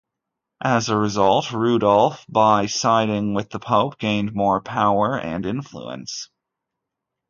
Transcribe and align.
As 0.63 0.89
a 0.89 0.97
result, 0.97 1.51
Rudolf, 1.51 2.25
by 2.27 2.65
siding 2.65 3.35
with 3.35 3.51
the 3.51 3.59
Pope, 3.59 3.99
gained 3.99 4.33
more 4.33 4.59
power 4.59 5.15
and 5.19 5.45
influence. 5.45 6.29